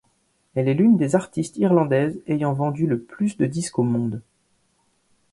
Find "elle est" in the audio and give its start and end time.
0.55-0.73